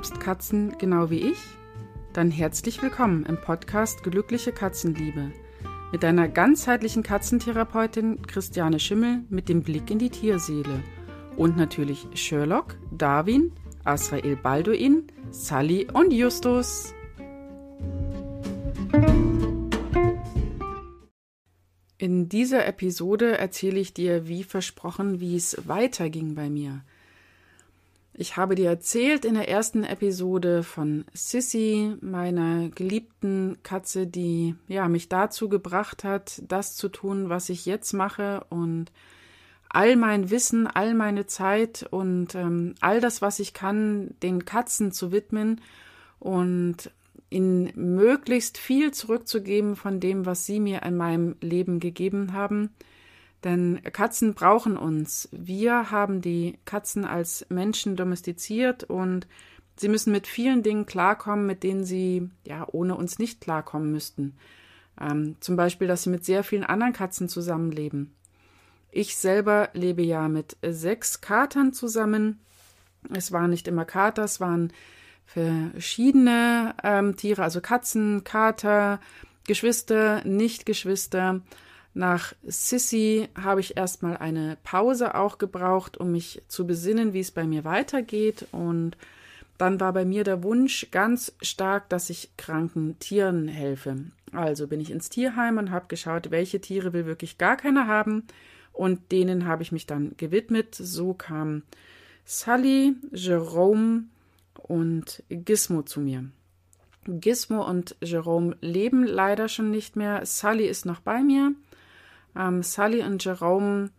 liebst 0.00 0.18
Katzen 0.18 0.78
genau 0.78 1.10
wie 1.10 1.30
ich? 1.30 1.36
Dann 2.14 2.30
herzlich 2.30 2.80
willkommen 2.80 3.26
im 3.26 3.38
Podcast 3.38 4.02
Glückliche 4.02 4.50
Katzenliebe 4.50 5.30
mit 5.92 6.02
deiner 6.02 6.26
ganzheitlichen 6.26 7.02
Katzentherapeutin 7.02 8.22
Christiane 8.22 8.80
Schimmel 8.80 9.24
mit 9.28 9.50
dem 9.50 9.62
Blick 9.62 9.90
in 9.90 9.98
die 9.98 10.08
Tierseele 10.08 10.82
und 11.36 11.58
natürlich 11.58 12.06
Sherlock, 12.14 12.78
Darwin, 12.90 13.52
Asrael 13.84 14.36
Balduin, 14.36 15.08
Sally 15.32 15.86
und 15.92 16.14
Justus. 16.14 16.94
In 21.98 22.30
dieser 22.30 22.66
Episode 22.66 23.36
erzähle 23.36 23.78
ich 23.78 23.92
dir, 23.92 24.26
wie 24.26 24.44
versprochen, 24.44 25.20
wie 25.20 25.36
es 25.36 25.68
weiterging 25.68 26.34
bei 26.34 26.48
mir. 26.48 26.84
Ich 28.20 28.36
habe 28.36 28.54
dir 28.54 28.68
erzählt 28.68 29.24
in 29.24 29.32
der 29.32 29.48
ersten 29.48 29.82
Episode 29.82 30.62
von 30.62 31.06
Sissy, 31.14 31.96
meiner 32.02 32.68
geliebten 32.68 33.56
Katze, 33.62 34.06
die 34.06 34.56
ja 34.68 34.88
mich 34.88 35.08
dazu 35.08 35.48
gebracht 35.48 36.04
hat, 36.04 36.42
das 36.46 36.76
zu 36.76 36.90
tun, 36.90 37.30
was 37.30 37.48
ich 37.48 37.64
jetzt 37.64 37.94
mache 37.94 38.44
und 38.50 38.92
all 39.70 39.96
mein 39.96 40.28
Wissen, 40.28 40.66
all 40.66 40.92
meine 40.92 41.28
Zeit 41.28 41.86
und 41.90 42.34
ähm, 42.34 42.74
all 42.82 43.00
das, 43.00 43.22
was 43.22 43.38
ich 43.38 43.54
kann, 43.54 44.14
den 44.22 44.44
Katzen 44.44 44.92
zu 44.92 45.12
widmen 45.12 45.62
und 46.18 46.90
ihnen 47.30 47.72
möglichst 47.74 48.58
viel 48.58 48.92
zurückzugeben 48.92 49.76
von 49.76 49.98
dem, 49.98 50.26
was 50.26 50.44
sie 50.44 50.60
mir 50.60 50.82
in 50.82 50.98
meinem 50.98 51.36
Leben 51.40 51.80
gegeben 51.80 52.34
haben. 52.34 52.68
Denn 53.44 53.80
Katzen 53.92 54.34
brauchen 54.34 54.76
uns. 54.76 55.28
Wir 55.32 55.90
haben 55.90 56.20
die 56.20 56.58
Katzen 56.64 57.04
als 57.04 57.46
Menschen 57.48 57.96
domestiziert 57.96 58.84
und 58.84 59.26
sie 59.76 59.88
müssen 59.88 60.12
mit 60.12 60.26
vielen 60.26 60.62
Dingen 60.62 60.84
klarkommen, 60.84 61.46
mit 61.46 61.62
denen 61.62 61.84
sie 61.84 62.28
ja 62.46 62.66
ohne 62.70 62.96
uns 62.96 63.18
nicht 63.18 63.40
klarkommen 63.40 63.90
müssten. 63.90 64.36
Ähm, 65.00 65.36
zum 65.40 65.56
Beispiel, 65.56 65.88
dass 65.88 66.02
sie 66.02 66.10
mit 66.10 66.24
sehr 66.24 66.44
vielen 66.44 66.64
anderen 66.64 66.92
Katzen 66.92 67.28
zusammenleben. 67.28 68.14
Ich 68.90 69.16
selber 69.16 69.70
lebe 69.72 70.02
ja 70.02 70.28
mit 70.28 70.56
sechs 70.62 71.20
Katern 71.20 71.72
zusammen. 71.72 72.40
Es 73.14 73.32
waren 73.32 73.50
nicht 73.50 73.68
immer 73.68 73.86
Kater, 73.86 74.24
es 74.24 74.40
waren 74.40 74.72
verschiedene 75.24 76.74
ähm, 76.82 77.16
Tiere, 77.16 77.42
also 77.42 77.60
Katzen, 77.60 78.24
Kater, 78.24 79.00
Geschwister, 79.46 80.22
Nicht-Geschwister. 80.24 81.40
Nach 81.92 82.34
Sissy 82.44 83.28
habe 83.34 83.60
ich 83.60 83.76
erstmal 83.76 84.16
eine 84.16 84.56
Pause 84.62 85.14
auch 85.14 85.38
gebraucht, 85.38 85.96
um 85.96 86.12
mich 86.12 86.42
zu 86.46 86.66
besinnen, 86.66 87.12
wie 87.12 87.20
es 87.20 87.32
bei 87.32 87.44
mir 87.44 87.64
weitergeht. 87.64 88.46
Und 88.52 88.96
dann 89.58 89.80
war 89.80 89.92
bei 89.92 90.04
mir 90.04 90.24
der 90.24 90.42
Wunsch 90.42 90.88
ganz 90.90 91.34
stark, 91.42 91.88
dass 91.88 92.08
ich 92.08 92.30
kranken 92.36 92.98
Tieren 93.00 93.48
helfe. 93.48 93.96
Also 94.32 94.68
bin 94.68 94.80
ich 94.80 94.90
ins 94.90 95.08
Tierheim 95.08 95.58
und 95.58 95.70
habe 95.72 95.86
geschaut, 95.88 96.30
welche 96.30 96.60
Tiere 96.60 96.92
will 96.92 97.06
wirklich 97.06 97.38
gar 97.38 97.56
keiner 97.56 97.86
haben. 97.88 98.24
Und 98.72 99.10
denen 99.10 99.46
habe 99.46 99.62
ich 99.62 99.72
mich 99.72 99.86
dann 99.86 100.14
gewidmet. 100.16 100.74
So 100.76 101.12
kam 101.12 101.64
Sally, 102.24 102.94
Jerome 103.12 104.04
und 104.54 105.24
Gizmo 105.28 105.82
zu 105.82 106.00
mir. 106.00 106.24
Gizmo 107.06 107.68
und 107.68 107.96
Jerome 108.00 108.56
leben 108.60 109.04
leider 109.04 109.48
schon 109.48 109.70
nicht 109.70 109.96
mehr. 109.96 110.24
Sally 110.24 110.66
ist 110.66 110.86
noch 110.86 111.00
bei 111.00 111.22
mir. 111.22 111.52
Ähm, 112.36 112.62
Sully 112.62 113.02
und 113.02 113.24
Jerome 113.24 113.90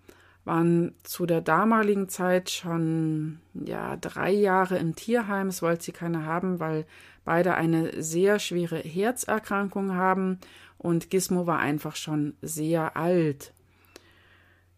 waren 0.44 0.96
zu 1.03 1.25
der 1.25 1.42
damaligen 1.42 2.09
Zeit 2.09 2.50
schon 2.50 3.40
ja 3.53 3.96
drei 3.97 4.31
Jahre 4.31 4.78
im 4.78 4.96
Tierheim. 4.96 5.47
Es 5.47 5.62
wollte 5.62 5.84
sie 5.84 5.92
keine 5.92 6.25
haben, 6.25 6.59
weil 6.59 6.86
beide 7.25 7.53
eine 7.53 8.02
sehr 8.02 8.40
schwere 8.40 8.80
Herzerkrankung 8.80 9.94
haben 9.94 10.40
und 10.78 11.09
Gizmo 11.09 11.46
war 11.46 11.59
einfach 11.59 11.96
schon 11.96 12.34
sehr 12.41 12.97
alt. 12.97 13.53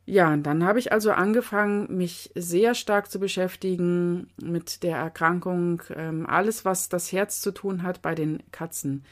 Ja, 0.05 0.35
dann 0.35 0.65
habe 0.65 0.79
ich 0.79 0.91
also 0.91 1.11
angefangen, 1.11 1.95
mich 1.95 2.29
sehr 2.35 2.75
stark 2.75 3.09
zu 3.09 3.19
beschäftigen 3.19 4.27
mit 4.41 4.83
der 4.83 4.97
Erkrankung, 4.97 5.81
ähm, 5.95 6.25
alles, 6.25 6.65
was 6.65 6.89
das 6.89 7.13
Herz 7.13 7.39
zu 7.39 7.53
tun 7.53 7.83
hat 7.83 8.01
bei 8.01 8.13
den 8.13 8.43
Katzen. 8.51 9.05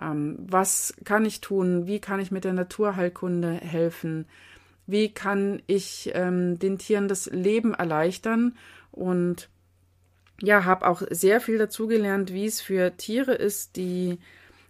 Ähm, 0.00 0.36
was 0.38 0.94
kann 1.04 1.24
ich 1.24 1.40
tun? 1.40 1.86
Wie 1.86 2.00
kann 2.00 2.20
ich 2.20 2.30
mit 2.30 2.44
der 2.44 2.52
Naturheilkunde 2.52 3.52
helfen? 3.52 4.26
Wie 4.86 5.08
kann 5.08 5.62
ich 5.66 6.10
ähm, 6.14 6.58
den 6.58 6.78
Tieren 6.78 7.08
das 7.08 7.26
Leben 7.26 7.74
erleichtern? 7.74 8.56
Und 8.92 9.48
ja, 10.40 10.64
habe 10.64 10.86
auch 10.86 11.02
sehr 11.10 11.40
viel 11.40 11.58
dazugelernt, 11.58 12.32
wie 12.32 12.46
es 12.46 12.60
für 12.60 12.96
Tiere 12.96 13.34
ist, 13.34 13.76
die 13.76 14.18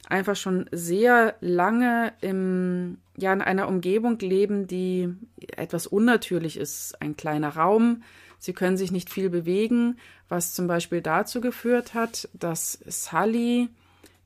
einfach 0.08 0.36
schon 0.36 0.68
sehr 0.70 1.34
lange 1.40 2.12
im, 2.20 2.98
ja, 3.16 3.32
in 3.32 3.42
einer 3.42 3.68
Umgebung 3.68 4.18
leben, 4.20 4.66
die 4.66 5.12
etwas 5.56 5.86
unnatürlich 5.86 6.56
ist. 6.56 7.00
Ein 7.00 7.16
kleiner 7.16 7.56
Raum. 7.56 8.02
Sie 8.38 8.52
können 8.52 8.76
sich 8.76 8.92
nicht 8.92 9.10
viel 9.10 9.30
bewegen, 9.30 9.98
was 10.28 10.54
zum 10.54 10.66
Beispiel 10.66 11.00
dazu 11.00 11.40
geführt 11.40 11.94
hat, 11.94 12.28
dass 12.32 12.78
Sally 12.86 13.68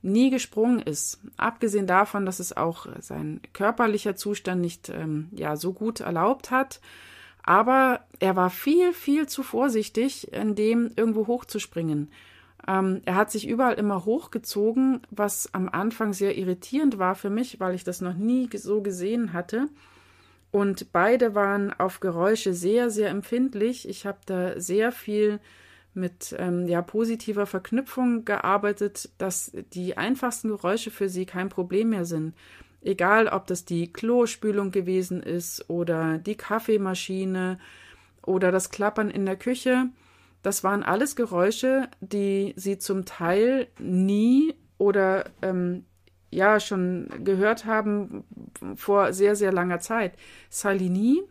nie 0.01 0.29
gesprungen 0.29 0.79
ist. 0.79 1.19
Abgesehen 1.37 1.87
davon, 1.87 2.25
dass 2.25 2.39
es 2.39 2.55
auch 2.55 2.87
sein 2.99 3.41
körperlicher 3.53 4.15
Zustand 4.15 4.61
nicht 4.61 4.89
ähm, 4.89 5.29
ja 5.31 5.55
so 5.55 5.73
gut 5.73 5.99
erlaubt 5.99 6.51
hat. 6.51 6.79
Aber 7.43 8.01
er 8.19 8.35
war 8.35 8.49
viel, 8.49 8.93
viel 8.93 9.27
zu 9.27 9.43
vorsichtig, 9.43 10.31
in 10.31 10.55
dem 10.55 10.91
irgendwo 10.95 11.27
hochzuspringen. 11.27 12.11
Ähm, 12.67 13.01
er 13.05 13.15
hat 13.15 13.31
sich 13.31 13.47
überall 13.47 13.73
immer 13.73 14.05
hochgezogen, 14.05 15.01
was 15.09 15.53
am 15.53 15.67
Anfang 15.67 16.13
sehr 16.13 16.37
irritierend 16.37 16.99
war 16.99 17.15
für 17.15 17.29
mich, 17.29 17.59
weil 17.59 17.73
ich 17.73 17.83
das 17.83 18.01
noch 18.01 18.13
nie 18.13 18.49
so 18.53 18.81
gesehen 18.81 19.33
hatte. 19.33 19.67
Und 20.51 20.91
beide 20.91 21.33
waren 21.33 21.73
auf 21.73 22.01
Geräusche 22.01 22.53
sehr, 22.53 22.89
sehr 22.89 23.09
empfindlich. 23.09 23.87
Ich 23.87 24.05
habe 24.05 24.19
da 24.25 24.59
sehr 24.59 24.91
viel 24.91 25.39
mit 25.93 26.35
ähm, 26.37 26.67
ja, 26.67 26.81
positiver 26.81 27.45
Verknüpfung 27.45 28.25
gearbeitet, 28.25 29.09
dass 29.17 29.51
die 29.73 29.97
einfachsten 29.97 30.49
Geräusche 30.49 30.91
für 30.91 31.09
sie 31.09 31.25
kein 31.25 31.49
Problem 31.49 31.89
mehr 31.89 32.05
sind. 32.05 32.33
Egal, 32.81 33.27
ob 33.27 33.47
das 33.47 33.65
die 33.65 33.91
Klospülung 33.91 34.71
gewesen 34.71 35.21
ist 35.21 35.69
oder 35.69 36.17
die 36.17 36.35
Kaffeemaschine 36.35 37.59
oder 38.25 38.51
das 38.51 38.69
Klappern 38.69 39.09
in 39.09 39.25
der 39.25 39.35
Küche. 39.35 39.89
Das 40.41 40.63
waren 40.63 40.83
alles 40.83 41.15
Geräusche, 41.15 41.87
die 41.99 42.53
sie 42.55 42.79
zum 42.79 43.05
Teil 43.05 43.67
nie 43.77 44.55
oder 44.77 45.25
ähm, 45.43 45.85
ja 46.31 46.59
schon 46.59 47.07
gehört 47.23 47.65
haben 47.65 48.23
vor 48.75 49.13
sehr, 49.13 49.35
sehr 49.35 49.51
langer 49.51 49.79
Zeit. 49.79 50.13
Salini 50.49 51.21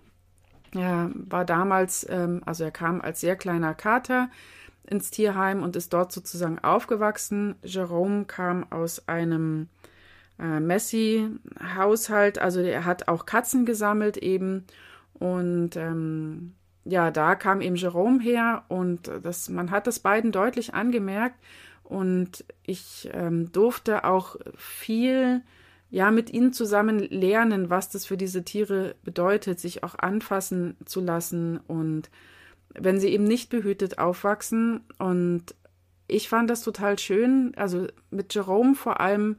er 0.72 1.10
war 1.14 1.44
damals, 1.44 2.06
ähm, 2.08 2.42
also 2.47 2.64
er 2.64 2.70
kam 2.70 3.00
als 3.00 3.20
sehr 3.20 3.36
kleiner 3.36 3.75
Kater 3.75 4.31
ins 4.88 5.10
Tierheim 5.10 5.62
und 5.62 5.76
ist 5.76 5.92
dort 5.92 6.12
sozusagen 6.12 6.58
aufgewachsen. 6.58 7.56
Jerome 7.62 8.25
kam 8.25 8.70
aus 8.70 9.08
einem 9.08 9.69
äh, 10.38 10.60
Messi-Haushalt, 10.60 12.38
also 12.38 12.60
er 12.60 12.84
hat 12.84 13.08
auch 13.08 13.26
Katzen 13.26 13.66
gesammelt 13.66 14.16
eben. 14.16 14.66
Und 15.14 15.76
ähm, 15.76 16.54
ja, 16.84 17.10
da 17.10 17.34
kam 17.34 17.60
eben 17.60 17.76
Jerome 17.76 18.20
her 18.20 18.64
und 18.69 19.10
das, 19.22 19.48
man 19.48 19.70
hat 19.70 19.87
das 19.87 20.00
beiden 20.00 20.32
deutlich 20.32 20.75
angemerkt. 20.75 21.37
Und 21.84 22.44
ich 22.62 23.10
ähm, 23.12 23.50
durfte 23.52 24.05
auch 24.05 24.37
viel 24.56 25.43
ja 25.90 26.10
mit 26.10 26.31
ihnen 26.31 26.52
zusammen 26.52 26.98
lernen, 26.98 27.69
was 27.69 27.90
das 27.90 28.06
für 28.06 28.16
diese 28.16 28.44
Tiere 28.44 28.94
bedeutet, 29.02 29.58
sich 29.60 29.82
auch 29.82 29.96
anfassen 29.98 30.76
zu 30.84 31.00
lassen 31.00 31.58
und 31.66 32.10
wenn 32.75 33.00
sie 33.00 33.08
eben 33.08 33.25
nicht 33.25 33.50
behütet 33.50 33.98
aufwachsen. 33.98 34.81
Und 34.98 35.54
ich 36.06 36.28
fand 36.28 36.48
das 36.48 36.62
total 36.62 36.98
schön, 36.98 37.52
also 37.56 37.87
mit 38.10 38.32
Jerome 38.34 38.75
vor 38.75 39.00
allem 39.00 39.37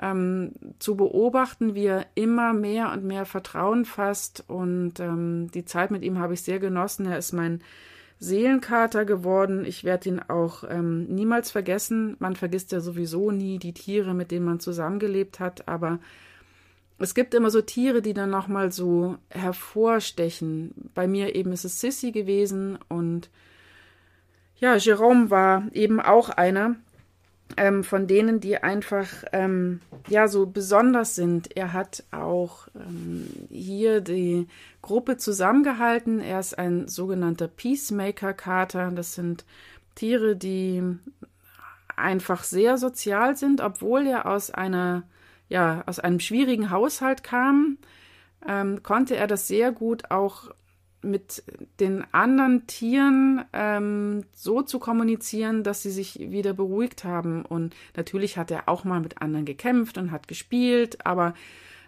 ähm, 0.00 0.52
zu 0.78 0.96
beobachten, 0.96 1.74
wie 1.74 1.86
er 1.86 2.06
immer 2.14 2.52
mehr 2.52 2.92
und 2.92 3.04
mehr 3.04 3.24
Vertrauen 3.24 3.84
fasst. 3.84 4.44
Und 4.48 5.00
ähm, 5.00 5.50
die 5.52 5.64
Zeit 5.64 5.90
mit 5.90 6.02
ihm 6.02 6.18
habe 6.18 6.34
ich 6.34 6.42
sehr 6.42 6.58
genossen. 6.58 7.06
Er 7.06 7.18
ist 7.18 7.32
mein 7.32 7.62
Seelenkater 8.18 9.04
geworden. 9.04 9.64
Ich 9.64 9.84
werde 9.84 10.08
ihn 10.08 10.20
auch 10.20 10.64
ähm, 10.68 11.04
niemals 11.06 11.50
vergessen. 11.50 12.16
Man 12.18 12.36
vergisst 12.36 12.72
ja 12.72 12.80
sowieso 12.80 13.30
nie 13.30 13.58
die 13.58 13.74
Tiere, 13.74 14.14
mit 14.14 14.30
denen 14.30 14.46
man 14.46 14.60
zusammengelebt 14.60 15.38
hat, 15.38 15.68
aber 15.68 15.98
es 16.98 17.14
gibt 17.14 17.34
immer 17.34 17.50
so 17.50 17.60
Tiere, 17.60 18.00
die 18.00 18.14
dann 18.14 18.30
nochmal 18.30 18.72
so 18.72 19.18
hervorstechen. 19.28 20.90
Bei 20.94 21.06
mir 21.06 21.34
eben 21.34 21.52
ist 21.52 21.64
es 21.66 21.80
Sissy 21.80 22.10
gewesen 22.10 22.78
und 22.88 23.28
ja, 24.58 24.76
Jerome 24.76 25.30
war 25.30 25.64
eben 25.74 26.00
auch 26.00 26.30
einer 26.30 26.76
ähm, 27.56 27.84
von 27.84 28.06
denen, 28.06 28.40
die 28.40 28.58
einfach 28.62 29.08
ähm, 29.32 29.80
ja 30.08 30.28
so 30.28 30.46
besonders 30.46 31.14
sind. 31.14 31.56
Er 31.56 31.72
hat 31.72 32.04
auch 32.10 32.68
ähm, 32.74 33.28
hier 33.50 34.00
die 34.00 34.46
Gruppe 34.82 35.16
zusammengehalten. 35.16 36.20
Er 36.20 36.40
ist 36.40 36.58
ein 36.58 36.88
sogenannter 36.88 37.48
Peacemaker-Kater. 37.48 38.90
Das 38.92 39.14
sind 39.14 39.44
Tiere, 39.94 40.36
die 40.36 40.82
einfach 41.96 42.44
sehr 42.44 42.78
sozial 42.78 43.36
sind, 43.36 43.60
obwohl 43.60 44.06
er 44.06 44.26
aus 44.26 44.50
einer 44.50 45.04
ja 45.48 45.84
aus 45.86 46.00
einem 46.00 46.20
schwierigen 46.20 46.70
Haushalt 46.70 47.22
kam, 47.22 47.78
ähm, 48.46 48.82
konnte 48.82 49.16
er 49.16 49.26
das 49.26 49.46
sehr 49.46 49.72
gut 49.72 50.10
auch 50.10 50.50
mit 51.02 51.42
den 51.80 52.04
anderen 52.12 52.66
Tieren 52.66 53.44
ähm, 53.52 54.24
so 54.32 54.62
zu 54.62 54.78
kommunizieren, 54.78 55.62
dass 55.62 55.82
sie 55.82 55.90
sich 55.90 56.18
wieder 56.18 56.52
beruhigt 56.52 57.04
haben. 57.04 57.44
Und 57.44 57.74
natürlich 57.96 58.36
hat 58.36 58.50
er 58.50 58.68
auch 58.68 58.84
mal 58.84 59.00
mit 59.00 59.20
anderen 59.22 59.44
gekämpft 59.44 59.98
und 59.98 60.10
hat 60.10 60.28
gespielt, 60.28 61.06
aber 61.06 61.34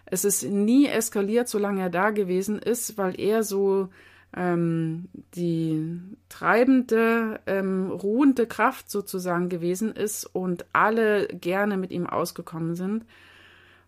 es 0.05 0.25
ist 0.25 0.43
nie 0.43 0.87
eskaliert, 0.87 1.47
solange 1.47 1.81
er 1.81 1.89
da 1.89 2.09
gewesen 2.09 2.59
ist, 2.59 2.97
weil 2.97 3.19
er 3.19 3.43
so 3.43 3.89
ähm, 4.35 5.09
die 5.35 5.99
treibende, 6.29 7.39
ähm, 7.47 7.91
ruhende 7.91 8.47
Kraft 8.47 8.89
sozusagen 8.89 9.49
gewesen 9.49 9.91
ist 9.91 10.25
und 10.25 10.65
alle 10.73 11.27
gerne 11.27 11.77
mit 11.77 11.91
ihm 11.91 12.07
ausgekommen 12.07 12.75
sind. 12.75 13.05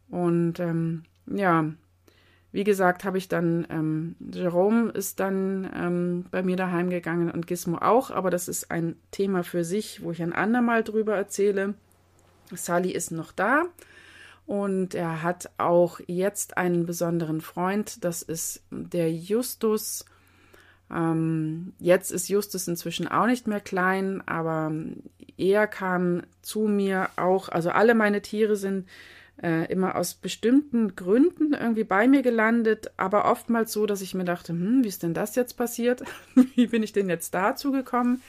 Und 0.09 0.59
ähm, 0.59 1.03
ja, 1.27 1.71
wie 2.51 2.63
gesagt, 2.63 3.05
habe 3.05 3.17
ich 3.17 3.29
dann, 3.29 3.65
ähm, 3.69 4.15
Jerome 4.19 4.91
ist 4.91 5.19
dann 5.19 5.69
ähm, 5.73 6.25
bei 6.31 6.43
mir 6.43 6.57
daheim 6.57 6.89
gegangen 6.89 7.31
und 7.31 7.47
Gizmo 7.47 7.77
auch, 7.77 8.11
aber 8.11 8.29
das 8.29 8.47
ist 8.47 8.71
ein 8.71 8.97
Thema 9.11 9.43
für 9.43 9.63
sich, 9.63 10.03
wo 10.03 10.11
ich 10.11 10.21
ein 10.21 10.33
andermal 10.33 10.83
drüber 10.83 11.15
erzähle. 11.15 11.75
Sally 12.53 12.91
ist 12.91 13.11
noch 13.11 13.31
da 13.31 13.63
und 14.45 14.95
er 14.95 15.23
hat 15.23 15.49
auch 15.57 16.01
jetzt 16.07 16.57
einen 16.57 16.85
besonderen 16.85 17.39
Freund, 17.39 18.03
das 18.03 18.21
ist 18.21 18.63
der 18.69 19.09
Justus. 19.11 20.05
Ähm, 20.93 21.71
jetzt 21.79 22.11
ist 22.11 22.27
Justus 22.27 22.67
inzwischen 22.67 23.07
auch 23.07 23.27
nicht 23.27 23.47
mehr 23.47 23.61
klein, 23.61 24.21
aber 24.25 24.73
er 25.37 25.67
kam 25.67 26.23
zu 26.41 26.61
mir 26.61 27.09
auch, 27.15 27.47
also 27.47 27.69
alle 27.69 27.95
meine 27.95 28.21
Tiere 28.21 28.57
sind 28.57 28.89
äh, 29.41 29.71
immer 29.71 29.95
aus 29.95 30.13
bestimmten 30.13 30.95
Gründen 30.95 31.53
irgendwie 31.53 31.83
bei 31.83 32.07
mir 32.07 32.21
gelandet, 32.21 32.91
aber 32.97 33.25
oftmals 33.25 33.71
so, 33.71 33.85
dass 33.85 34.01
ich 34.01 34.13
mir 34.13 34.23
dachte, 34.23 34.53
hm, 34.53 34.83
wie 34.83 34.87
ist 34.87 35.03
denn 35.03 35.13
das 35.13 35.35
jetzt 35.35 35.53
passiert? 35.53 36.03
wie 36.55 36.67
bin 36.67 36.83
ich 36.83 36.93
denn 36.93 37.09
jetzt 37.09 37.33
dazu 37.33 37.71
gekommen? 37.71 38.21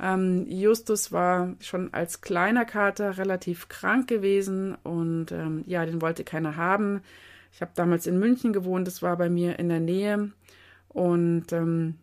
Ähm, 0.00 0.46
Justus 0.48 1.12
war 1.12 1.54
schon 1.60 1.94
als 1.94 2.20
kleiner 2.20 2.64
Kater 2.64 3.16
relativ 3.16 3.68
krank 3.68 4.08
gewesen 4.08 4.76
und 4.82 5.30
ähm, 5.32 5.64
ja, 5.66 5.86
den 5.86 6.02
wollte 6.02 6.24
keiner 6.24 6.56
haben. 6.56 7.02
Ich 7.52 7.60
habe 7.60 7.70
damals 7.76 8.06
in 8.06 8.18
München 8.18 8.52
gewohnt, 8.52 8.86
das 8.86 9.02
war 9.02 9.16
bei 9.16 9.30
mir 9.30 9.58
in 9.58 9.68
der 9.68 9.80
Nähe 9.80 10.32
und 10.88 11.52
ähm, 11.52 11.94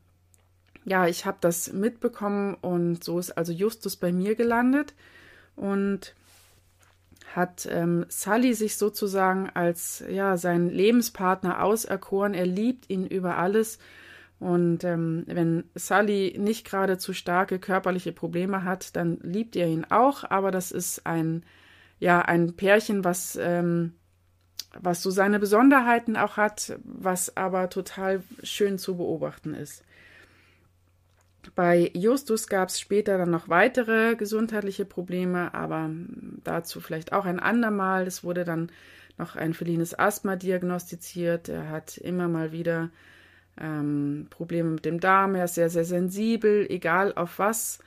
ja, 0.85 1.07
ich 1.07 1.25
habe 1.25 1.38
das 1.41 1.73
mitbekommen 1.73 2.55
und 2.55 3.03
so 3.03 3.19
ist 3.19 3.31
also 3.31 3.51
Justus 3.51 3.97
bei 3.97 4.11
mir 4.11 4.35
gelandet 4.35 4.93
und 5.55 6.15
hat 7.35 7.67
ähm, 7.69 8.05
Sully 8.09 8.53
sich 8.53 8.77
sozusagen 8.77 9.49
als 9.53 10.03
ja 10.09 10.37
seinen 10.37 10.69
Lebenspartner 10.69 11.63
auserkoren. 11.63 12.33
Er 12.33 12.45
liebt 12.45 12.89
ihn 12.89 13.05
über 13.05 13.37
alles. 13.37 13.79
Und 14.39 14.83
ähm, 14.83 15.23
wenn 15.27 15.65
Sully 15.75 16.35
nicht 16.39 16.65
gerade 16.65 16.97
zu 16.97 17.13
starke 17.13 17.59
körperliche 17.59 18.11
Probleme 18.11 18.63
hat, 18.63 18.95
dann 18.95 19.19
liebt 19.21 19.55
er 19.55 19.67
ihn 19.67 19.85
auch. 19.89 20.23
Aber 20.23 20.51
das 20.51 20.71
ist 20.71 21.05
ein 21.05 21.43
ja 21.99 22.21
ein 22.21 22.55
Pärchen, 22.55 23.03
was 23.03 23.37
ähm, 23.39 23.93
was 24.79 25.03
so 25.03 25.11
seine 25.11 25.39
Besonderheiten 25.39 26.15
auch 26.15 26.37
hat, 26.37 26.77
was 26.83 27.35
aber 27.35 27.69
total 27.69 28.23
schön 28.43 28.77
zu 28.77 28.97
beobachten 28.97 29.53
ist. 29.53 29.83
Bei 31.55 31.91
Justus 31.93 32.47
gab 32.47 32.69
es 32.69 32.79
später 32.79 33.17
dann 33.17 33.31
noch 33.31 33.49
weitere 33.49 34.15
gesundheitliche 34.15 34.85
Probleme, 34.85 35.53
aber 35.53 35.89
dazu 36.43 36.79
vielleicht 36.79 37.13
auch 37.13 37.25
ein 37.25 37.39
andermal. 37.39 38.07
Es 38.07 38.23
wurde 38.23 38.43
dann 38.43 38.71
noch 39.17 39.35
ein 39.35 39.53
felines 39.53 39.97
Asthma 39.97 40.35
diagnostiziert. 40.35 41.49
Er 41.49 41.69
hat 41.69 41.97
immer 41.97 42.27
mal 42.27 42.51
wieder 42.51 42.89
ähm, 43.59 44.27
Probleme 44.29 44.69
mit 44.69 44.85
dem 44.85 44.99
Darm. 44.99 45.35
Er 45.35 45.45
ist 45.45 45.55
sehr, 45.55 45.69
sehr 45.69 45.85
sensibel, 45.85 46.65
egal 46.69 47.13
auf 47.15 47.39
was. 47.39 47.79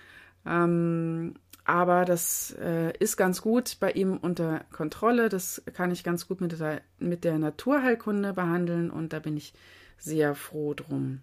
Ähm, 0.47 1.35
aber 1.65 2.05
das 2.05 2.55
äh, 2.61 2.93
ist 2.99 3.17
ganz 3.17 3.41
gut 3.41 3.79
bei 3.81 3.91
ihm 3.93 4.19
unter 4.19 4.65
Kontrolle. 4.71 5.29
Das 5.29 5.63
kann 5.73 5.91
ich 5.91 6.05
ganz 6.05 6.29
gut 6.29 6.41
mit 6.41 6.59
der, 6.59 6.83
mit 6.99 7.25
der 7.25 7.39
Naturheilkunde 7.39 8.35
behandeln 8.35 8.91
und 8.91 9.13
da 9.13 9.19
bin 9.19 9.37
ich 9.37 9.55
sehr 9.97 10.35
froh 10.35 10.75
drum. 10.75 11.21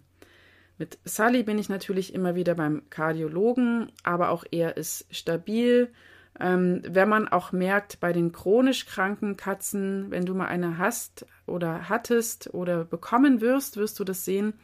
Mit 0.78 0.98
Sully 1.04 1.44
bin 1.44 1.58
ich 1.58 1.68
natürlich 1.68 2.12
immer 2.12 2.34
wieder 2.34 2.56
beim 2.56 2.82
Kardiologen, 2.90 3.92
aber 4.02 4.30
auch 4.30 4.44
er 4.50 4.76
ist 4.76 5.06
stabil. 5.14 5.92
Ähm, 6.40 6.82
wenn 6.88 7.08
man 7.08 7.28
auch 7.28 7.52
merkt, 7.52 8.00
bei 8.00 8.12
den 8.12 8.32
chronisch 8.32 8.86
kranken 8.86 9.36
Katzen, 9.36 10.10
wenn 10.10 10.24
du 10.24 10.34
mal 10.34 10.46
eine 10.46 10.78
hast 10.78 11.26
oder 11.46 11.88
hattest 11.88 12.52
oder 12.54 12.84
bekommen 12.84 13.40
wirst, 13.40 13.76
wirst 13.76 14.00
du 14.00 14.04
das 14.04 14.24
sehen, 14.24 14.54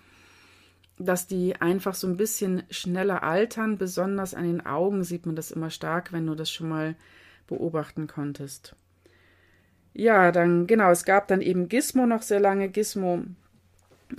dass 0.98 1.26
die 1.26 1.60
einfach 1.60 1.94
so 1.94 2.06
ein 2.06 2.16
bisschen 2.16 2.62
schneller 2.70 3.22
altern. 3.22 3.78
Besonders 3.78 4.34
an 4.34 4.44
den 4.44 4.64
Augen 4.64 5.04
sieht 5.04 5.26
man 5.26 5.36
das 5.36 5.50
immer 5.50 5.70
stark, 5.70 6.12
wenn 6.12 6.26
du 6.26 6.34
das 6.34 6.50
schon 6.50 6.68
mal 6.68 6.96
beobachten 7.46 8.06
konntest. 8.06 8.74
Ja, 9.92 10.32
dann 10.32 10.66
genau, 10.66 10.90
es 10.90 11.04
gab 11.04 11.28
dann 11.28 11.40
eben 11.40 11.68
Gizmo 11.68 12.06
noch 12.06 12.22
sehr 12.22 12.40
lange. 12.40 12.68
Gizmo 12.68 13.24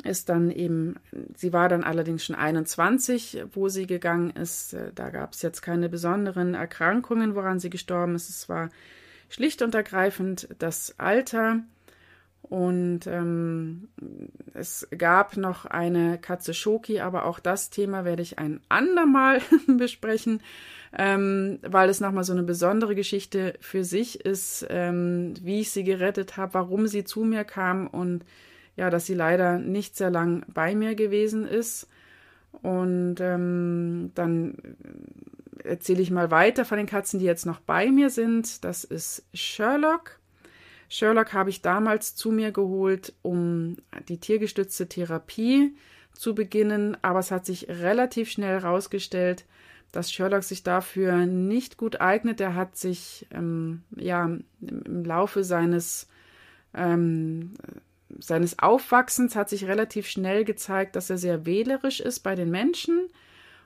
ist 0.03 0.30
dann 0.30 0.51
eben, 0.51 0.95
sie 1.36 1.53
war 1.53 1.69
dann 1.69 1.83
allerdings 1.83 2.24
schon 2.24 2.36
21, 2.36 3.44
wo 3.53 3.69
sie 3.69 3.88
gegangen 3.88 4.31
ist. 4.31 4.74
Äh, 4.74 4.91
da 4.94 5.09
gab 5.09 5.33
es 5.33 5.41
jetzt 5.41 5.62
keine 5.62 5.89
besonderen 5.89 6.53
Erkrankungen, 6.53 7.36
woran 7.36 7.59
sie 7.59 7.69
gestorben 7.69 8.15
ist. 8.15 8.30
Es 8.30 8.50
war 8.50 8.69
schlicht 9.30 9.62
und 9.62 9.75
ergreifend 9.75 10.47
das 10.59 10.95
Alter. 11.00 11.63
Und 12.41 13.06
ähm, 13.06 13.89
es 14.53 14.88
gab 14.97 15.38
noch 15.38 15.65
eine 15.65 16.18
Katze 16.18 16.56
Schoki, 16.56 17.00
aber 17.00 17.25
auch 17.25 17.39
das 17.39 17.69
Thema 17.69 18.06
werde 18.06 18.24
ich 18.24 18.39
ein 18.39 18.62
andermal 18.69 19.41
besprechen, 19.68 20.41
ähm, 20.97 21.59
weil 21.62 21.89
es 21.89 22.00
nochmal 22.00 22.24
so 22.24 22.33
eine 22.33 22.41
besondere 22.41 22.95
Geschichte 22.95 23.53
für 23.59 23.83
sich 23.83 24.25
ist, 24.25 24.65
ähm, 24.69 25.36
wie 25.41 25.60
ich 25.60 25.69
sie 25.69 25.84
gerettet 25.84 26.38
habe, 26.38 26.55
warum 26.55 26.88
sie 26.88 27.03
zu 27.03 27.24
mir 27.24 27.43
kam 27.43 27.86
und 27.86 28.25
ja, 28.79 28.89
dass 28.89 29.05
sie 29.05 29.13
leider 29.13 29.59
nicht 29.59 29.98
sehr 29.98 30.09
lang 30.09 30.45
bei 30.53 30.74
mir 30.74 30.95
gewesen 30.95 31.45
ist. 31.45 31.89
Und 32.62 33.17
ähm, 33.19 34.12
dann 34.15 34.55
erzähle 35.65 36.01
ich 36.01 36.12
mal 36.12 36.31
weiter 36.31 36.63
von 36.63 36.77
den 36.77 36.88
Katzen, 36.88 37.19
die 37.19 37.25
jetzt 37.25 37.45
noch 37.45 37.59
bei 37.59 37.91
mir 37.91 38.09
sind. 38.09 38.63
Das 38.63 38.86
ist 38.86 39.25
Sherlock. 39.33 40.17
Sherlock 40.88 41.33
habe 41.33 41.50
ich 41.50 41.62
damals 41.62 42.15
zu 42.15 42.31
mir 42.31 42.53
geholt, 42.53 43.13
um 43.21 43.75
die 44.07 44.17
tiergestützte 44.17 44.88
Therapie 44.88 45.75
zu 46.13 46.33
beginnen, 46.33 46.95
aber 47.01 47.19
es 47.19 47.31
hat 47.31 47.45
sich 47.45 47.67
relativ 47.67 48.31
schnell 48.31 48.62
herausgestellt, 48.62 49.43
dass 49.91 50.09
Sherlock 50.09 50.43
sich 50.43 50.63
dafür 50.63 51.25
nicht 51.25 51.75
gut 51.75 52.00
eignet. 52.00 52.39
Er 52.39 52.55
hat 52.55 52.77
sich 52.77 53.27
ähm, 53.31 53.83
ja 53.93 54.24
im 54.62 55.03
Laufe 55.03 55.43
seines 55.43 56.07
ähm, 56.74 57.55
seines 58.18 58.60
Aufwachsens 58.60 59.36
hat 59.36 59.50
sich 59.50 59.66
relativ 59.66 60.08
schnell 60.08 60.44
gezeigt, 60.46 60.96
dass 60.96 61.10
er 61.10 61.18
sehr 61.18 61.46
wählerisch 61.46 62.00
ist 62.00 62.22
bei 62.22 62.36
den 62.36 62.50
Menschen 62.50 63.10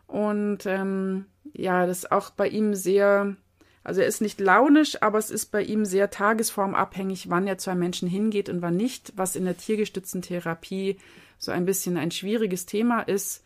und 0.07 0.65
ähm, 0.65 1.25
ja, 1.53 1.85
das 1.85 1.99
ist 1.99 2.11
auch 2.11 2.29
bei 2.29 2.47
ihm 2.47 2.75
sehr, 2.75 3.35
also 3.83 4.01
er 4.01 4.07
ist 4.07 4.21
nicht 4.21 4.39
launisch, 4.39 5.01
aber 5.01 5.17
es 5.17 5.29
ist 5.31 5.47
bei 5.47 5.63
ihm 5.63 5.85
sehr 5.85 6.09
tagesformabhängig, 6.09 7.29
wann 7.29 7.47
er 7.47 7.57
zu 7.57 7.71
einem 7.71 7.79
Menschen 7.79 8.07
hingeht 8.07 8.49
und 8.49 8.61
wann 8.61 8.75
nicht, 8.75 9.13
was 9.15 9.35
in 9.35 9.45
der 9.45 9.57
tiergestützten 9.57 10.21
Therapie 10.21 10.97
so 11.37 11.51
ein 11.51 11.65
bisschen 11.65 11.97
ein 11.97 12.11
schwieriges 12.11 12.65
Thema 12.65 13.01
ist. 13.01 13.43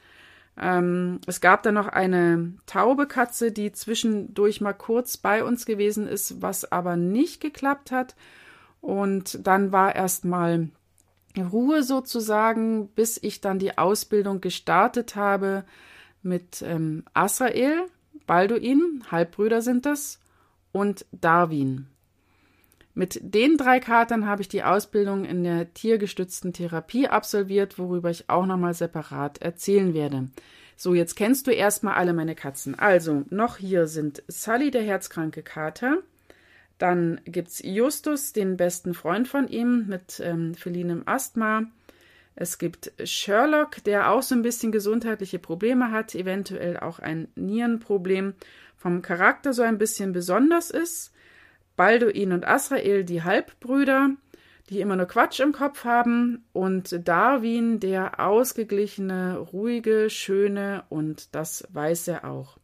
Ähm, 0.57 1.21
es 1.27 1.39
gab 1.39 1.63
dann 1.63 1.75
noch 1.75 1.87
eine 1.87 2.53
taube 2.65 3.07
Katze, 3.07 3.51
die 3.51 3.71
zwischendurch 3.71 4.59
mal 4.59 4.73
kurz 4.73 5.17
bei 5.17 5.43
uns 5.43 5.65
gewesen 5.65 6.07
ist, 6.07 6.41
was 6.41 6.71
aber 6.71 6.95
nicht 6.95 7.41
geklappt 7.41 7.91
hat. 7.91 8.15
Und 8.81 9.45
dann 9.45 9.71
war 9.71 9.95
erst 9.95 10.25
mal 10.25 10.69
Ruhe 11.41 11.83
sozusagen, 11.83 12.87
bis 12.89 13.17
ich 13.21 13.41
dann 13.41 13.59
die 13.59 13.77
Ausbildung 13.77 14.41
gestartet 14.41 15.15
habe 15.15 15.63
mit 16.21 16.61
ähm, 16.61 17.03
Asrael, 17.13 17.85
Balduin, 18.25 19.03
Halbbrüder 19.09 19.61
sind 19.61 19.85
das, 19.85 20.19
und 20.71 21.05
Darwin. 21.11 21.87
Mit 22.93 23.19
den 23.21 23.57
drei 23.57 23.79
Katern 23.79 24.25
habe 24.25 24.41
ich 24.41 24.47
die 24.47 24.63
Ausbildung 24.63 25.23
in 25.23 25.43
der 25.43 25.73
tiergestützten 25.73 26.51
Therapie 26.51 27.07
absolviert, 27.07 27.77
worüber 27.77 28.09
ich 28.09 28.27
auch 28.29 28.47
nochmal 28.47 28.73
separat 28.73 29.37
erzählen 29.37 29.93
werde. 29.93 30.29
So, 30.75 30.95
jetzt 30.95 31.15
kennst 31.15 31.45
du 31.45 31.51
erstmal 31.51 31.93
alle 31.93 32.13
meine 32.13 32.33
Katzen. 32.35 32.73
Also, 32.77 33.23
noch 33.29 33.57
hier 33.57 33.87
sind 33.87 34.23
Sally, 34.27 34.71
der 34.71 34.83
herzkranke 34.83 35.43
Kater, 35.43 35.99
dann 36.77 37.21
gibt 37.25 37.49
es 37.49 37.61
Justus, 37.63 38.33
den 38.33 38.57
besten 38.57 38.93
Freund 38.93 39.27
von 39.27 39.47
ihm 39.47 39.87
mit 39.87 40.19
ähm, 40.23 40.53
felinem 40.53 41.03
Asthma. 41.05 41.63
Es 42.35 42.59
gibt 42.59 42.91
Sherlock, 43.03 43.83
der 43.83 44.11
auch 44.11 44.21
so 44.21 44.35
ein 44.35 44.43
bisschen 44.43 44.71
gesundheitliche 44.71 45.39
Probleme 45.39 45.91
hat, 45.91 46.13
eventuell 46.13 46.77
auch 46.77 46.99
ein 46.99 47.27
Nierenproblem, 47.35 48.35
vom 48.75 49.01
Charakter 49.01 49.53
so 49.53 49.63
ein 49.63 49.79
bisschen 49.79 50.13
besonders 50.13 50.69
ist. 50.69 51.11
Balduin 51.75 52.31
und 52.31 52.47
Asrael, 52.47 53.03
die 53.03 53.23
Halbbrüder, 53.23 54.11
die 54.69 54.81
immer 54.81 54.95
nur 54.95 55.07
Quatsch 55.07 55.39
im 55.39 55.51
Kopf 55.51 55.83
haben. 55.83 56.45
Und 56.53 57.07
Darwin, 57.07 57.79
der 57.79 58.19
ausgeglichene, 58.19 59.37
ruhige, 59.37 60.11
schöne, 60.11 60.83
und 60.89 61.33
das 61.33 61.67
weiß 61.71 62.07
er 62.09 62.25
auch. 62.25 62.57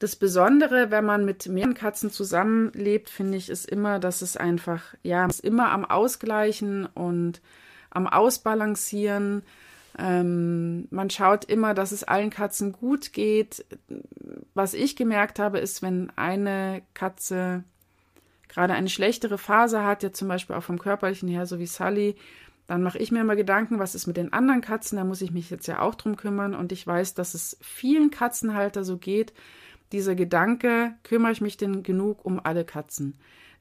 Das 0.00 0.16
Besondere, 0.16 0.90
wenn 0.90 1.04
man 1.04 1.26
mit 1.26 1.46
mehreren 1.46 1.74
Katzen 1.74 2.10
zusammenlebt, 2.10 3.10
finde 3.10 3.36
ich, 3.36 3.50
ist 3.50 3.68
immer, 3.68 3.98
dass 3.98 4.22
es 4.22 4.38
einfach, 4.38 4.82
ja, 5.02 5.26
ist 5.26 5.44
immer 5.44 5.70
am 5.70 5.84
Ausgleichen 5.84 6.86
und 6.86 7.42
am 7.90 8.06
Ausbalancieren. 8.06 9.42
Ähm, 9.98 10.88
man 10.90 11.10
schaut 11.10 11.44
immer, 11.44 11.74
dass 11.74 11.92
es 11.92 12.02
allen 12.02 12.30
Katzen 12.30 12.72
gut 12.72 13.12
geht. 13.12 13.66
Was 14.54 14.72
ich 14.72 14.96
gemerkt 14.96 15.38
habe, 15.38 15.58
ist, 15.58 15.82
wenn 15.82 16.10
eine 16.16 16.80
Katze 16.94 17.64
gerade 18.48 18.72
eine 18.72 18.88
schlechtere 18.88 19.36
Phase 19.36 19.84
hat, 19.84 20.02
ja 20.02 20.12
zum 20.12 20.28
Beispiel 20.28 20.56
auch 20.56 20.62
vom 20.62 20.78
körperlichen 20.78 21.28
her, 21.28 21.44
so 21.44 21.58
wie 21.58 21.66
Sally, 21.66 22.16
dann 22.66 22.82
mache 22.82 22.98
ich 22.98 23.12
mir 23.12 23.20
immer 23.20 23.36
Gedanken, 23.36 23.78
was 23.78 23.94
ist 23.94 24.06
mit 24.06 24.16
den 24.16 24.32
anderen 24.32 24.62
Katzen, 24.62 24.96
da 24.96 25.04
muss 25.04 25.20
ich 25.20 25.30
mich 25.30 25.50
jetzt 25.50 25.66
ja 25.66 25.80
auch 25.80 25.94
drum 25.94 26.16
kümmern 26.16 26.54
und 26.54 26.72
ich 26.72 26.86
weiß, 26.86 27.12
dass 27.12 27.34
es 27.34 27.58
vielen 27.60 28.10
Katzenhalter 28.10 28.82
so 28.82 28.96
geht, 28.96 29.34
dieser 29.92 30.14
Gedanke, 30.14 30.94
kümmere 31.02 31.32
ich 31.32 31.40
mich 31.40 31.56
denn 31.56 31.82
genug 31.82 32.24
um 32.24 32.40
alle 32.42 32.64
Katzen? 32.64 33.18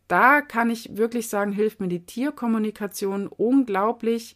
Da 0.07 0.41
kann 0.41 0.69
ich 0.69 0.97
wirklich 0.97 1.29
sagen, 1.29 1.51
hilft 1.51 1.79
mir 1.79 1.87
die 1.87 2.05
Tierkommunikation 2.05 3.27
unglaublich, 3.27 4.35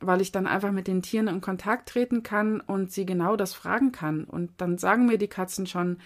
weil 0.00 0.20
ich 0.20 0.30
dann 0.30 0.46
einfach 0.46 0.70
mit 0.70 0.86
den 0.86 1.02
Tieren 1.02 1.26
in 1.26 1.40
Kontakt 1.40 1.88
treten 1.88 2.22
kann 2.22 2.60
und 2.60 2.92
sie 2.92 3.04
genau 3.04 3.36
das 3.36 3.52
fragen 3.52 3.90
kann. 3.90 4.24
Und 4.24 4.52
dann 4.58 4.78
sagen 4.78 5.06
mir 5.06 5.18
die 5.18 5.26
Katzen 5.26 5.66
schon, 5.66 5.98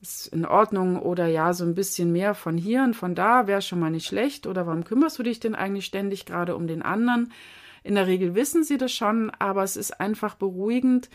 ist 0.00 0.28
in 0.28 0.44
Ordnung 0.44 1.00
oder 1.00 1.26
ja, 1.26 1.52
so 1.52 1.64
ein 1.64 1.74
bisschen 1.74 2.12
mehr 2.12 2.34
von 2.34 2.56
hier 2.56 2.84
und 2.84 2.94
von 2.94 3.14
da 3.14 3.46
wäre 3.46 3.62
schon 3.62 3.80
mal 3.80 3.90
nicht 3.90 4.06
schlecht 4.06 4.46
oder 4.46 4.66
warum 4.66 4.84
kümmerst 4.84 5.18
du 5.18 5.22
dich 5.22 5.40
denn 5.40 5.54
eigentlich 5.54 5.86
ständig 5.86 6.26
gerade 6.26 6.54
um 6.54 6.66
den 6.66 6.82
anderen? 6.82 7.32
In 7.82 7.94
der 7.94 8.06
Regel 8.06 8.34
wissen 8.34 8.64
sie 8.64 8.76
das 8.76 8.92
schon, 8.92 9.30
aber 9.38 9.62
es 9.62 9.76
ist 9.76 10.00
einfach 10.00 10.34
beruhigend, 10.34 11.08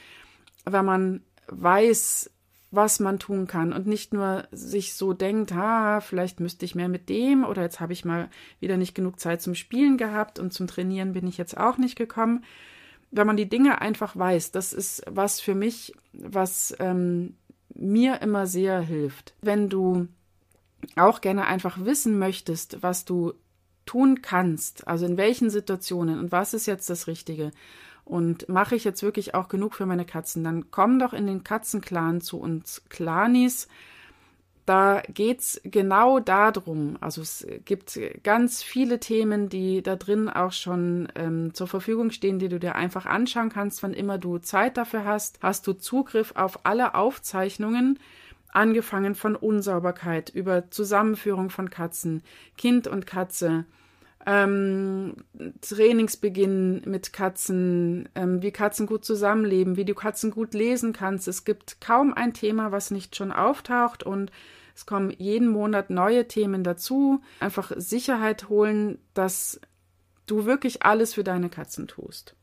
wenn 0.65 0.86
man 0.86 1.22
weiß, 1.48 2.32
was 2.75 3.00
man 3.00 3.20
tun 3.20 3.46
kann 3.46 3.72
und 3.72 3.86
nicht 3.86 4.13
nur 4.13 4.48
sich 4.51 4.96
so 4.96 5.13
denkt, 5.13 5.53
ha, 5.53 6.01
vielleicht 6.01 6.39
müsste 6.39 6.65
ich 6.65 6.74
mehr 6.74 6.89
mit 6.89 7.08
dem 7.08 7.44
oder 7.46 7.62
jetzt 7.62 7.80
habe 7.80 7.94
ich 7.94 8.03
mal 8.03 8.30
wieder 8.60 8.77
nicht 8.77 8.96
genug 8.96 9.20
Zeit 9.20 9.44
zum 9.44 9.53
Spielen 9.53 9.98
gehabt 9.98 10.39
und 10.39 10.53
zum 10.53 10.65
Trainieren 10.65 11.13
bin 11.13 11.27
ich 11.27 11.38
jetzt 11.38 11.56
auch 11.56 11.77
nicht 11.77 11.96
gekommen. 11.96 12.44
Wenn 13.12 13.27
man 13.27 13.38
die 13.38 13.48
Dinge 13.48 13.80
einfach 13.80 14.15
weiß, 14.15 14.51
das 14.51 14.74
ist 14.74 15.03
was 15.08 15.39
für 15.39 15.53
mich, 15.53 15.94
was 16.13 16.75
ähm, 16.80 17.36
mir 17.75 18.22
immer 18.24 18.48
sehr 18.48 18.82
hilft. 18.82 19.36
Wenn 19.42 19.70
du 19.70 20.08
auch 20.96 21.22
gerne 21.22 21.46
einfach 21.46 21.86
wissen 21.86 22.18
möchtest, 22.18 22.82
was 22.82 23.06
du 23.06 23.34
tun 23.86 24.24
kannst, 24.24 24.88
also 24.88 25.06
in 25.06 25.18
welchen 25.18 25.51
Situationen 25.51 26.18
und 26.18 26.32
was 26.32 26.56
ist 26.56 26.65
jetzt 26.65 26.89
das 26.89 27.06
Richtige 27.06 27.51
und 28.05 28.50
mache 28.50 28.75
ich 28.75 28.83
jetzt 28.83 29.03
wirklich 29.03 29.33
auch 29.33 29.48
genug 29.48 29.75
für 29.75 29.86
meine 29.86 30.05
Katzen, 30.05 30.43
dann 30.43 30.72
komm 30.72 31.00
doch 31.00 31.13
in 31.13 31.27
den 31.27 31.43
Katzenclan 31.43 32.22
zu 32.22 32.39
uns 32.39 32.83
Clanis. 32.89 33.67
Da 34.65 35.01
geht's 35.13 35.60
genau 35.65 36.19
darum. 36.19 36.98
Also 37.01 37.22
es 37.22 37.45
gibt 37.65 38.00
ganz 38.24 38.63
viele 38.63 39.00
Themen, 39.00 39.50
die 39.50 39.81
da 39.81 39.98
drin 39.98 40.29
auch 40.29 40.53
schon 40.53 41.10
ähm, 41.15 41.53
zur 41.53 41.67
Verfügung 41.67 42.12
stehen, 42.12 42.39
die 42.39 42.48
du 42.48 42.60
dir 42.60 42.75
einfach 42.75 43.05
anschauen 43.05 43.50
kannst, 43.50 43.83
wann 43.83 43.93
immer 43.93 44.17
du 44.17 44.38
Zeit 44.38 44.77
dafür 44.77 45.03
hast. 45.03 45.39
Hast 45.41 45.67
du 45.67 45.74
Zugriff 45.74 46.33
auf 46.36 46.65
alle 46.65 46.95
Aufzeichnungen, 46.95 48.00
angefangen 48.53 49.15
von 49.15 49.36
Unsauberkeit 49.36 50.29
über 50.29 50.69
Zusammenführung 50.72 51.50
von 51.50 51.69
Katzen, 51.69 52.24
Kind 52.57 52.88
und 52.88 53.05
Katze, 53.05 53.65
ähm, 54.25 55.15
Trainingsbeginn 55.62 56.84
mit 56.86 57.13
Katzen, 57.13 58.10
ähm, 58.15 58.42
wie 58.42 58.51
Katzen 58.51 58.88
gut 58.88 59.06
zusammenleben, 59.06 59.75
wie 59.75 59.86
du 59.86 59.94
Katzen 59.94 60.32
gut 60.32 60.53
lesen 60.53 60.94
kannst. 60.94 61.27
Es 61.27 61.46
gibt 61.46 61.82
kaum 61.82 62.13
ein 62.13 62.34
Thema, 62.34 62.72
was 62.72 62.92
nicht 62.92 63.15
schon 63.15 63.32
auftaucht 63.32 64.03
und 64.03 64.32
es 64.75 64.86
kommen 64.86 65.12
jeden 65.12 65.48
Monat 65.48 65.89
neue 65.89 66.27
Themen 66.27 66.63
dazu. 66.63 67.22
Einfach 67.39 67.72
Sicherheit 67.75 68.50
holen, 68.50 68.98
dass 69.13 69.60
du 70.25 70.46
wirklich 70.46 70.84
alles 70.84 71.13
für 71.13 71.24
deine 71.24 71.50
Katzen 71.50 71.88
tust. 71.88 72.36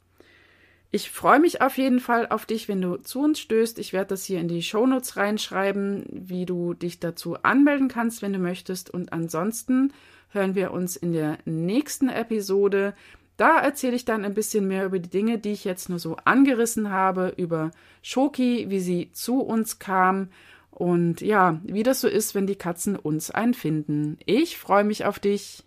Ich 0.92 1.10
freue 1.10 1.38
mich 1.38 1.62
auf 1.62 1.78
jeden 1.78 2.00
Fall 2.00 2.26
auf 2.28 2.46
dich, 2.46 2.68
wenn 2.68 2.82
du 2.82 2.96
zu 2.96 3.20
uns 3.20 3.38
stößt. 3.38 3.78
Ich 3.78 3.92
werde 3.92 4.08
das 4.08 4.24
hier 4.24 4.40
in 4.40 4.48
die 4.48 4.62
Shownotes 4.62 5.16
reinschreiben, 5.16 6.04
wie 6.10 6.46
du 6.46 6.74
dich 6.74 6.98
dazu 6.98 7.36
anmelden 7.42 7.86
kannst, 7.86 8.22
wenn 8.22 8.32
du 8.32 8.40
möchtest. 8.40 8.90
Und 8.90 9.12
ansonsten 9.12 9.92
hören 10.30 10.56
wir 10.56 10.72
uns 10.72 10.96
in 10.96 11.12
der 11.12 11.38
nächsten 11.44 12.08
Episode. 12.08 12.94
Da 13.36 13.58
erzähle 13.58 13.94
ich 13.94 14.04
dann 14.04 14.24
ein 14.24 14.34
bisschen 14.34 14.66
mehr 14.66 14.84
über 14.84 14.98
die 14.98 15.08
Dinge, 15.08 15.38
die 15.38 15.52
ich 15.52 15.64
jetzt 15.64 15.88
nur 15.88 16.00
so 16.00 16.16
angerissen 16.24 16.90
habe, 16.90 17.34
über 17.36 17.70
Shoki, 18.02 18.66
wie 18.68 18.80
sie 18.80 19.12
zu 19.12 19.40
uns 19.40 19.78
kam 19.78 20.28
und 20.70 21.20
ja, 21.20 21.60
wie 21.62 21.82
das 21.82 22.00
so 22.00 22.08
ist, 22.08 22.34
wenn 22.34 22.46
die 22.46 22.56
Katzen 22.56 22.96
uns 22.96 23.30
einfinden. 23.30 24.18
Ich 24.24 24.58
freue 24.58 24.84
mich 24.84 25.04
auf 25.04 25.18
dich. 25.18 25.62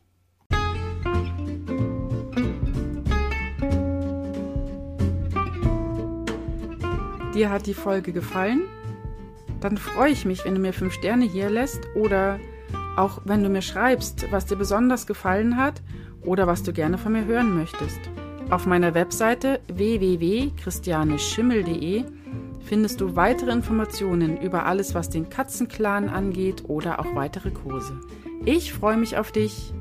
Dir 7.34 7.50
hat 7.50 7.66
die 7.66 7.74
Folge 7.74 8.14
gefallen? 8.14 8.62
Dann 9.60 9.78
freue 9.78 10.12
ich 10.12 10.26
mich, 10.26 10.46
wenn 10.46 10.54
du 10.56 10.62
mir 10.62 10.74
fünf 10.74 10.94
Sterne 10.94 11.26
hier 11.26 11.50
lässt 11.50 11.82
oder 11.96 12.40
auch 12.96 13.20
wenn 13.26 13.44
du 13.44 13.50
mir 13.50 13.62
schreibst, 13.62 14.32
was 14.32 14.46
dir 14.46 14.56
besonders 14.56 15.06
gefallen 15.08 15.58
hat 15.58 15.82
oder 16.22 16.48
was 16.48 16.64
du 16.64 16.72
gerne 16.74 16.98
von 16.98 17.12
mir 17.14 17.26
hören 17.26 17.56
möchtest. 17.56 18.00
Auf 18.50 18.66
meiner 18.66 18.94
Webseite 18.94 19.62
www.christianeschimmel.de 19.68 22.04
findest 22.66 23.00
du 23.02 23.16
weitere 23.16 23.52
Informationen 23.52 24.40
über 24.40 24.66
alles, 24.66 24.94
was 24.94 25.10
den 25.10 25.30
Katzenclan 25.30 26.10
angeht 26.10 26.66
oder 26.68 27.00
auch 27.00 27.16
weitere 27.16 27.50
Kurse. 27.52 27.94
Ich 28.46 28.74
freue 28.74 28.98
mich 28.98 29.18
auf 29.18 29.32
dich. 29.32 29.74